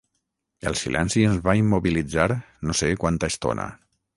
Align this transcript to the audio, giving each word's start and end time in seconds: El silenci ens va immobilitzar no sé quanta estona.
El 0.69 0.77
silenci 0.83 1.25
ens 1.31 1.43
va 1.49 1.55
immobilitzar 1.61 2.27
no 2.71 2.77
sé 2.81 2.91
quanta 3.05 3.31
estona. 3.35 3.69